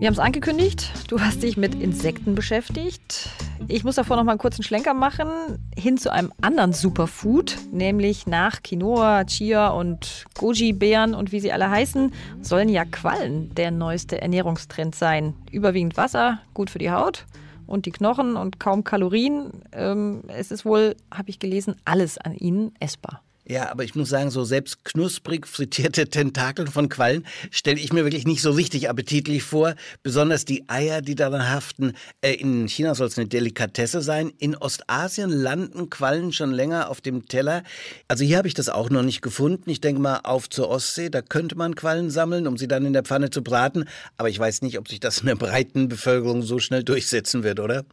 [0.00, 3.28] Wir haben es angekündigt, du hast dich mit Insekten beschäftigt.
[3.68, 5.28] Ich muss davor noch mal einen kurzen Schlenker machen,
[5.76, 11.68] hin zu einem anderen Superfood, nämlich nach Quinoa, Chia und Goji-Beeren und wie sie alle
[11.68, 15.34] heißen, sollen ja Quallen der neueste Ernährungstrend sein.
[15.52, 17.26] Überwiegend Wasser, gut für die Haut
[17.66, 19.50] und die Knochen und kaum Kalorien.
[19.72, 23.20] Ähm, es ist wohl, habe ich gelesen, alles an ihnen essbar.
[23.50, 28.04] Ja, aber ich muss sagen, so selbst knusprig frittierte Tentakel von Quallen stelle ich mir
[28.04, 29.74] wirklich nicht so richtig appetitlich vor.
[30.04, 31.94] Besonders die Eier, die daran haften.
[32.20, 34.30] Äh, in China soll es eine Delikatesse sein.
[34.38, 37.64] In Ostasien landen Quallen schon länger auf dem Teller.
[38.06, 39.68] Also hier habe ich das auch noch nicht gefunden.
[39.68, 42.92] Ich denke mal auf zur Ostsee, da könnte man Quallen sammeln, um sie dann in
[42.92, 43.86] der Pfanne zu braten.
[44.16, 47.58] Aber ich weiß nicht, ob sich das in der breiten Bevölkerung so schnell durchsetzen wird,
[47.58, 47.84] oder?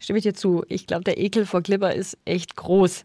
[0.00, 0.64] Stimme ich dir zu.
[0.68, 3.04] Ich glaube, der Ekel vor Glibber ist echt groß.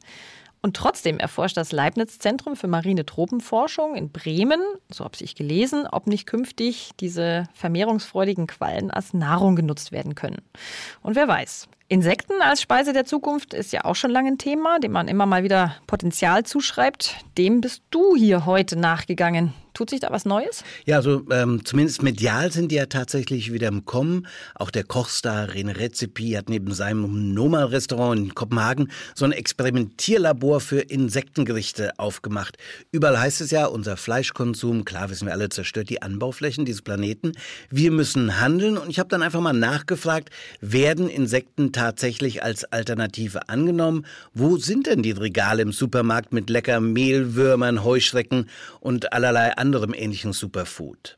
[0.63, 6.05] Und trotzdem erforscht das Leibniz-Zentrum für marine Tropenforschung in Bremen, so habe ich gelesen, ob
[6.05, 10.41] nicht künftig diese vermehrungsfreudigen Quallen als Nahrung genutzt werden können.
[11.01, 14.79] Und wer weiß, Insekten als Speise der Zukunft ist ja auch schon lange ein Thema,
[14.79, 17.17] dem man immer mal wieder Potenzial zuschreibt.
[17.37, 19.53] Dem bist du hier heute nachgegangen.
[19.81, 20.63] Tut sich da was Neues?
[20.85, 24.27] Ja, also ähm, zumindest medial sind die ja tatsächlich wieder im Kommen.
[24.53, 30.81] Auch der Kochstar René Rezepi hat neben seinem Noma-Restaurant in Kopenhagen so ein Experimentierlabor für
[30.81, 32.59] Insektengerichte aufgemacht.
[32.91, 37.31] Überall heißt es ja, unser Fleischkonsum, klar wissen wir alle, zerstört die Anbauflächen dieses Planeten.
[37.71, 43.49] Wir müssen handeln und ich habe dann einfach mal nachgefragt, werden Insekten tatsächlich als Alternative
[43.49, 44.05] angenommen?
[44.35, 48.47] Wo sind denn die Regale im Supermarkt mit lecker Mehlwürmern, Heuschrecken
[48.79, 51.17] und allerlei anderem ähnlichen Superfood.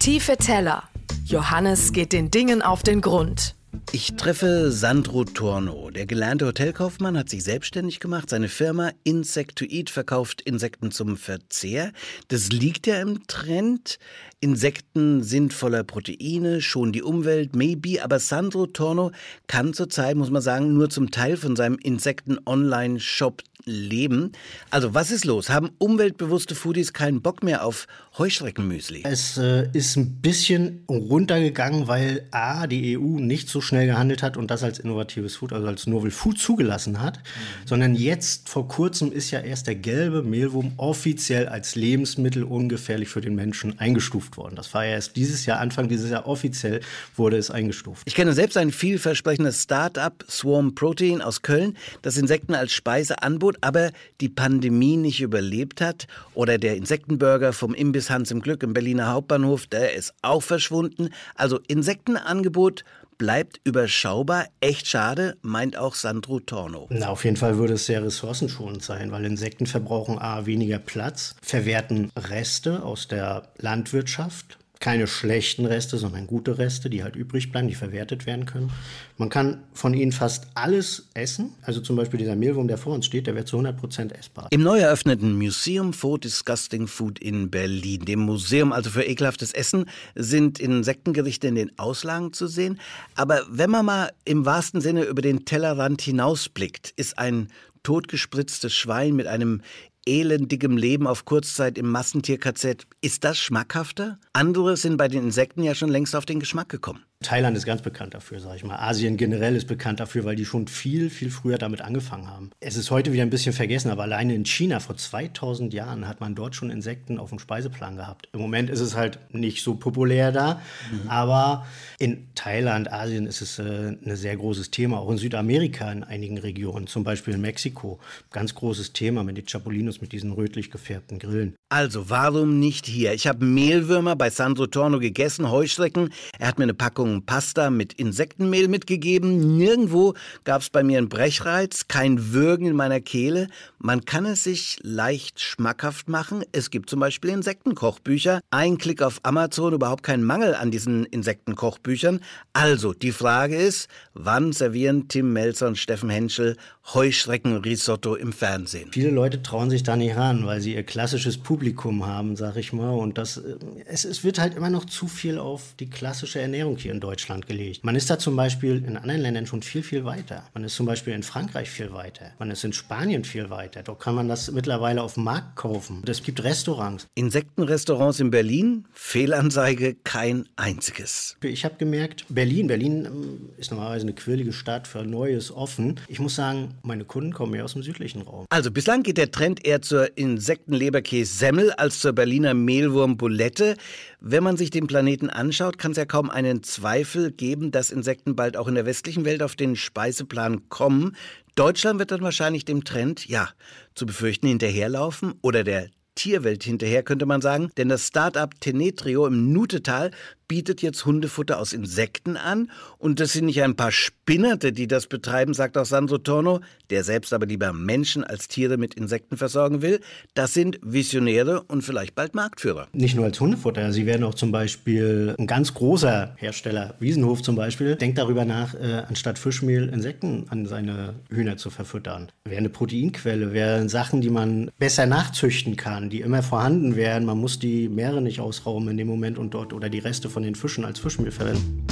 [0.00, 0.82] Tiefe Teller.
[1.24, 3.56] Johannes geht den Dingen auf den Grund.
[3.92, 5.88] Ich treffe Sandro Torno.
[5.88, 8.28] Der gelernte Hotelkaufmann hat sich selbstständig gemacht.
[8.28, 11.92] Seine Firma Insect to Eat verkauft Insekten zum Verzehr.
[12.28, 13.98] Das liegt ja im Trend.
[14.40, 18.04] Insekten sind voller Proteine, schon die Umwelt, maybe.
[18.04, 19.10] Aber Sandro Torno
[19.46, 24.32] kann zurzeit, muss man sagen, nur zum Teil von seinem Insekten-Online-Shop leben.
[24.70, 25.50] Also was ist los?
[25.50, 29.02] Haben umweltbewusste Foodies keinen Bock mehr auf Heuschreckenmüsli?
[29.04, 34.36] Es äh, ist ein bisschen runtergegangen, weil A, die EU nicht so schnell gehandelt hat
[34.36, 37.66] und das als innovatives Food, also als Novel Food zugelassen hat, mhm.
[37.66, 43.20] sondern jetzt vor kurzem ist ja erst der gelbe Mehlwurm offiziell als Lebensmittel ungefährlich für
[43.20, 44.56] den Menschen eingestuft worden.
[44.56, 46.80] Das war ja erst dieses Jahr, Anfang dieses Jahr offiziell
[47.16, 48.02] wurde es eingestuft.
[48.06, 53.57] Ich kenne selbst ein vielversprechendes Start-up, Swarm Protein aus Köln, das Insekten als Speise anbot,
[53.60, 53.90] aber
[54.20, 56.06] die Pandemie nicht überlebt hat.
[56.34, 61.10] Oder der Insektenburger vom Imbiss Hans im Glück im Berliner Hauptbahnhof, der ist auch verschwunden.
[61.34, 62.84] Also Insektenangebot
[63.18, 64.46] bleibt überschaubar.
[64.60, 66.86] Echt schade, meint auch Sandro Torno.
[66.90, 71.34] Na, auf jeden Fall würde es sehr ressourcenschonend sein, weil Insekten verbrauchen A weniger Platz,
[71.42, 77.68] verwerten Reste aus der Landwirtschaft keine schlechten Reste, sondern gute Reste, die halt übrig bleiben,
[77.68, 78.70] die verwertet werden können.
[79.16, 81.54] Man kann von ihnen fast alles essen.
[81.62, 84.48] Also zum Beispiel dieser Mehlwurm, der vor uns steht, der wird zu 100% essbar.
[84.50, 89.86] Im neu eröffneten Museum for Disgusting Food in Berlin, dem Museum also für ekelhaftes Essen,
[90.14, 92.78] sind Insektengerichte in den Auslagen zu sehen.
[93.16, 97.48] Aber wenn man mal im wahrsten Sinne über den Tellerrand hinausblickt, ist ein
[97.82, 99.62] totgespritztes Schwein mit einem
[100.08, 102.86] elendigem Leben auf Kurzzeit im Massentier-KZ.
[103.02, 104.18] Ist das schmackhafter?
[104.32, 107.04] Andere sind bei den Insekten ja schon längst auf den Geschmack gekommen.
[107.20, 108.76] Thailand ist ganz bekannt dafür, sage ich mal.
[108.76, 112.50] Asien generell ist bekannt dafür, weil die schon viel, viel früher damit angefangen haben.
[112.60, 116.20] Es ist heute wieder ein bisschen vergessen, aber alleine in China vor 2000 Jahren hat
[116.20, 118.28] man dort schon Insekten auf dem Speiseplan gehabt.
[118.32, 121.08] Im Moment ist es halt nicht so populär da, mhm.
[121.08, 121.66] aber
[121.98, 124.98] in Thailand, Asien ist es äh, ein sehr großes Thema.
[124.98, 127.98] Auch in Südamerika in einigen Regionen, zum Beispiel in Mexiko.
[128.30, 131.56] Ganz großes Thema mit den Chapolinos, mit diesen rötlich gefärbten Grillen.
[131.68, 133.12] Also, warum nicht hier?
[133.12, 136.10] Ich habe Mehlwürmer bei Sandro Torno gegessen, Heuschrecken.
[136.38, 139.56] Er hat mir eine Packung Packung Pasta mit Insektenmehl mitgegeben.
[139.56, 143.48] Nirgendwo gab es bei mir einen Brechreiz, kein Würgen in meiner Kehle.
[143.78, 146.44] Man kann es sich leicht schmackhaft machen.
[146.52, 148.40] Es gibt zum Beispiel Insektenkochbücher.
[148.50, 152.20] Ein Klick auf Amazon, überhaupt kein Mangel an diesen Insektenkochbüchern.
[152.52, 156.56] Also, die Frage ist, wann servieren Tim Melzer und Steffen Henschel
[156.94, 158.90] Heuschreckenrisotto im Fernsehen?
[158.92, 162.72] Viele Leute trauen sich da nicht ran, weil sie ihr klassisches Publikum haben, sag ich
[162.72, 162.90] mal.
[162.90, 166.78] Und das, äh, es, es wird halt immer noch zu viel auf die klassische Ernährung
[166.78, 167.84] hier in Deutschland gelegt.
[167.84, 170.44] Man ist da zum Beispiel in anderen Ländern schon viel, viel weiter.
[170.54, 172.32] Man ist zum Beispiel in Frankreich viel weiter.
[172.38, 173.82] Man ist in Spanien viel weiter.
[173.82, 176.02] Dort kann man das mittlerweile auf dem Markt kaufen.
[176.06, 177.06] Es gibt Restaurants.
[177.14, 178.86] Insektenrestaurants in Berlin?
[178.92, 181.36] Fehlanzeige kein einziges.
[181.42, 186.00] Ich habe gemerkt, Berlin, Berlin ähm, ist normalerweise eine quirlige Stadt für Neues offen.
[186.08, 188.46] Ich muss sagen, Meine Kunden kommen mehr aus dem südlichen Raum.
[188.50, 193.76] Also bislang geht der Trend eher zur Insektenleberkäse-Semmel als zur Berliner Mehlwurm-Bulette.
[194.20, 198.36] Wenn man sich den Planeten anschaut, kann es ja kaum einen Zweifel geben, dass Insekten
[198.36, 201.16] bald auch in der westlichen Welt auf den Speiseplan kommen.
[201.54, 203.48] Deutschland wird dann wahrscheinlich dem Trend, ja,
[203.94, 207.70] zu befürchten hinterherlaufen oder der Tierwelt hinterher, könnte man sagen.
[207.76, 210.10] Denn das Start-up Tenetrio im Nutetal
[210.48, 212.70] bietet jetzt Hundefutter aus Insekten an.
[212.96, 217.04] Und das sind nicht ein paar Spinnerte, die das betreiben, sagt auch Sandro Torno, der
[217.04, 220.00] selbst aber lieber Menschen als Tiere mit Insekten versorgen will.
[220.34, 222.88] Das sind Visionäre und vielleicht bald Marktführer.
[222.92, 227.54] Nicht nur als Hundefutter, sie werden auch zum Beispiel ein ganz großer Hersteller, Wiesenhof zum
[227.54, 232.32] Beispiel, denkt darüber nach, äh, anstatt Fischmehl Insekten an seine Hühner zu verfüttern.
[232.44, 237.26] Wäre eine Proteinquelle, wären Sachen, die man besser nachzüchten kann, die immer vorhanden wären.
[237.26, 240.37] Man muss die Meere nicht ausrauben in dem Moment und dort oder die Reste von
[240.38, 241.84] von den Fischen als Fischmehl verwenden.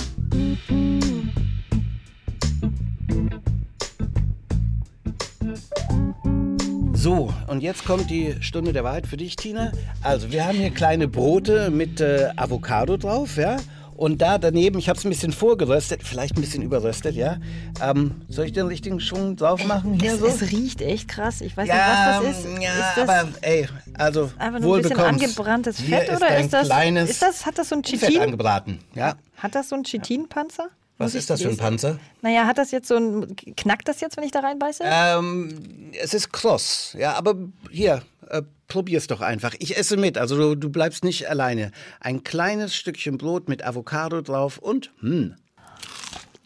[6.95, 9.73] So, und jetzt kommt die Stunde der Wahrheit für dich, Tina.
[10.01, 13.57] Also, wir haben hier kleine Brote mit äh, Avocado drauf, ja?
[13.97, 17.39] Und da daneben, ich habe es ein bisschen vorgeröstet, vielleicht ein bisschen überröstet, ja.
[17.83, 20.27] Ähm, soll ich den richtigen Schwung drauf machen hier es, so?
[20.27, 21.41] Es riecht echt krass.
[21.41, 21.75] Ich weiß ja,
[22.21, 22.63] nicht, was das ist.
[22.63, 26.27] Ja, ist das aber ey, also einfach nur ein bisschen angebranntes Hier Fett ist oder
[26.27, 28.21] ein ist das, kleines ist das, hat das so ein Fett Chitin?
[28.21, 29.15] angebraten, ja.
[29.39, 30.69] Hat das so einen Chitinpanzer?
[30.99, 31.57] Was ist das für ein?
[31.59, 31.99] Panzer?
[32.23, 33.37] Naja, hat das jetzt so ein.
[33.57, 34.83] Knackt das jetzt, wenn ich da reinbeiße?
[34.87, 37.35] Ähm, es ist kross, ja, aber
[37.71, 39.55] hier, äh, probier's doch einfach.
[39.59, 41.73] Ich esse mit, also du, du bleibst nicht alleine.
[42.01, 45.35] Ein kleines Stückchen Brot mit Avocado drauf und, hm,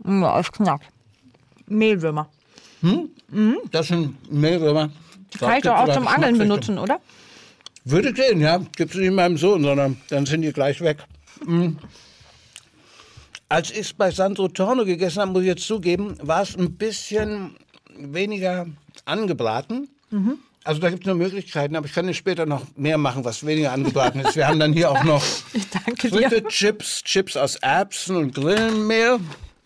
[0.05, 0.87] Ja, es knackt.
[1.67, 2.29] Mehlwürmer.
[3.71, 4.91] das sind Mehlwürmer.
[5.39, 7.01] Kann ich doch auch zum Angeln benutzen, oder?
[7.85, 8.61] Würde gehen, ja.
[8.77, 10.99] Gib's nicht meinem Sohn, sondern dann sind die gleich weg.
[11.45, 11.77] Mm.
[13.49, 16.75] Als ich es bei Sandro Torno gegessen habe, muss ich jetzt zugeben, war es ein
[16.77, 17.57] bisschen
[17.97, 18.67] weniger
[19.05, 19.89] angebraten.
[20.63, 23.47] Also da gibt es nur Möglichkeiten, aber ich kann dir später noch mehr machen, was
[23.47, 24.37] weniger angebraten ist.
[24.37, 25.23] Wir haben dann hier auch noch.
[25.99, 29.19] Fritte, Chips, Chips aus Erbsen und Grillenmehl.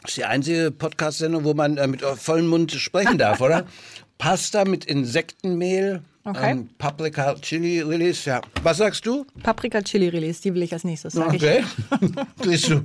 [0.02, 3.66] Das ist die einzige Podcast-Sendung, wo man äh, mit vollem Mund sprechen darf, oder?
[4.18, 6.52] Pasta mit Insektenmehl, Okay.
[6.52, 8.40] ähm, Paprika, Chili, Lilies, ja.
[8.62, 9.26] Was sagst du?
[9.42, 11.64] Paprika Chili Release, die will ich als nächstes, sage Okay.
[12.42, 12.82] Siehst du.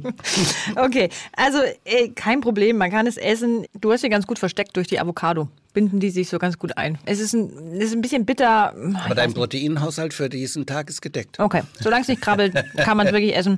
[0.75, 3.65] Okay, also äh, kein Problem, man kann es essen.
[3.79, 5.47] Du hast sie ganz gut versteckt durch die Avocado.
[5.79, 6.97] Binden die sich so ganz gut ein.
[7.05, 8.75] Es ist ein, es ist ein bisschen bitter.
[9.05, 11.39] Aber dein Proteinhaushalt für diesen Tag ist gedeckt.
[11.39, 13.57] Okay, solange es nicht krabbelt, kann man es wirklich essen.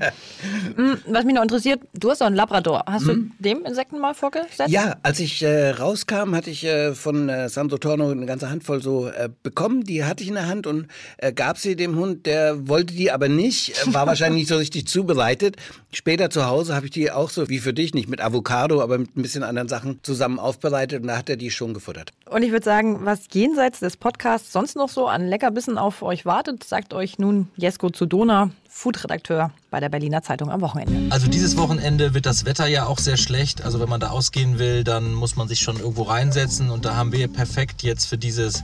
[0.76, 2.84] Hm, Was mich noch interessiert, du hast doch einen Labrador.
[2.86, 4.68] Hast du dem Insekten mal vorgesetzt?
[4.68, 8.84] Ja, als ich äh, rauskam, hatte ich äh, von äh, Sandro Torno eine ganze Handvoll
[8.84, 9.84] so äh, bekommen.
[9.84, 12.28] Die hatte ich in der Hand und äh, gab sie dem Hund.
[12.28, 15.56] Der wollte die aber nicht, äh, war wahrscheinlich nicht so richtig zubereitet.
[15.92, 19.00] Später zu Hause habe ich die auch so wie für dich, nicht mit Avocado, aber
[19.00, 22.11] mit ein bisschen anderen Sachen zusammen aufbereitet und da hat er die schon gefuttert.
[22.32, 26.26] Und ich würde sagen, was jenseits des Podcasts sonst noch so an Leckerbissen auf euch
[26.26, 31.14] wartet, sagt euch nun Jesko Zudona, Foodredakteur bei der Berliner Zeitung am Wochenende.
[31.14, 33.66] Also dieses Wochenende wird das Wetter ja auch sehr schlecht.
[33.66, 36.70] Also wenn man da ausgehen will, dann muss man sich schon irgendwo reinsetzen.
[36.70, 38.64] Und da haben wir perfekt jetzt für dieses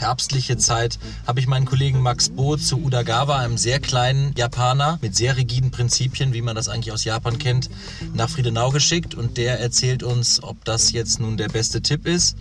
[0.00, 5.14] vorherbstliche Zeit, habe ich meinen Kollegen Max Bo zu Udagawa, einem sehr kleinen Japaner mit
[5.14, 7.68] sehr rigiden Prinzipien, wie man das eigentlich aus Japan kennt,
[8.14, 9.14] nach Friedenau geschickt.
[9.14, 12.34] Und der erzählt uns, ob das jetzt nun der beste Tipp ist.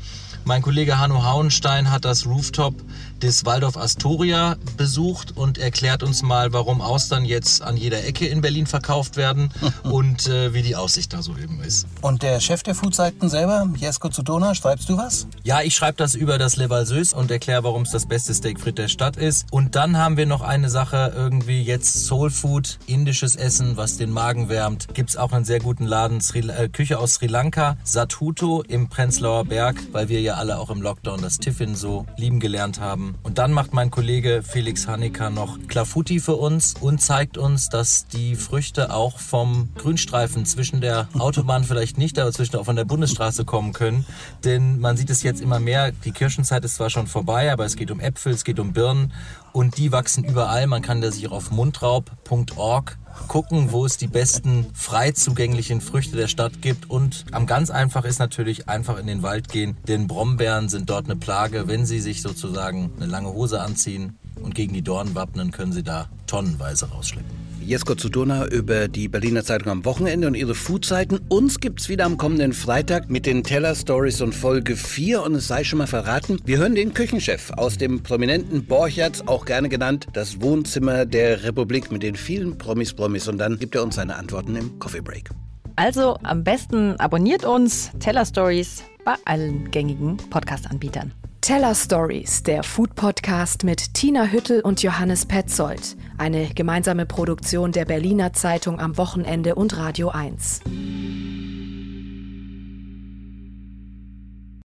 [0.46, 2.76] Mein Kollege Hanno Hauenstein hat das Rooftop
[3.24, 8.42] des Waldorf Astoria besucht und erklärt uns mal, warum Austern jetzt an jeder Ecke in
[8.42, 9.52] Berlin verkauft werden
[9.84, 11.88] und äh, wie die Aussicht da so eben ist.
[12.02, 15.28] Und der Chef der Foodseiten selber, Jesko Zudona, schreibst du was?
[15.44, 18.78] Ja, ich schreibe das über das Le Valseuse und erkläre, warum es das beste Steakfrit
[18.78, 19.46] der Stadt ist.
[19.52, 24.12] Und dann haben wir noch eine Sache, irgendwie jetzt Soul Food, indisches Essen, was den
[24.12, 24.94] Magen wärmt.
[24.94, 29.46] Gibt's auch einen sehr guten Laden, Sri, äh, Küche aus Sri Lanka, Satuto im Prenzlauer
[29.46, 33.09] Berg, weil wir ja alle auch im Lockdown das Tiffin so lieben gelernt haben.
[33.24, 38.08] Und dann macht mein Kollege Felix Hanecker noch Klafuti für uns und zeigt uns, dass
[38.08, 42.86] die Früchte auch vom Grünstreifen zwischen der Autobahn vielleicht nicht, aber zwischen auch von der
[42.86, 44.06] Bundesstraße kommen können.
[44.44, 47.76] Denn man sieht es jetzt immer mehr, die Kirschenzeit ist zwar schon vorbei, aber es
[47.76, 49.14] geht um Äpfel, es geht um Birnen
[49.52, 50.68] und die wachsen überall.
[50.68, 56.28] Man kann da sich auf mundraub.org gucken, wo es die besten frei zugänglichen Früchte der
[56.28, 56.90] Stadt gibt.
[56.90, 61.06] Und am ganz einfach ist natürlich einfach in den Wald gehen, denn Brombeeren sind dort
[61.06, 61.68] eine Plage.
[61.68, 65.84] Wenn Sie sich sozusagen eine lange Hose anziehen und gegen die Dornen wappnen, können Sie
[65.84, 67.39] da tonnenweise rausschleppen.
[67.70, 71.20] Jesko Zudona über die Berliner Zeitung am Wochenende und ihre Foodseiten.
[71.30, 75.22] Uns gibt's wieder am kommenden Freitag mit den Teller Stories und Folge 4.
[75.22, 79.46] Und es sei schon mal verraten, wir hören den Küchenchef aus dem prominenten Borchertz, auch
[79.46, 83.28] gerne genannt das Wohnzimmer der Republik mit den vielen Promis Promis.
[83.28, 85.30] Und dann gibt er uns seine Antworten im Coffee Break.
[85.76, 91.14] Also am besten abonniert uns, Teller Stories bei allen gängigen Podcast-Anbietern.
[91.42, 95.96] Teller Stories, der Food Podcast mit Tina Hüttel und Johannes Petzold.
[96.18, 100.62] Eine gemeinsame Produktion der Berliner Zeitung am Wochenende und Radio 1.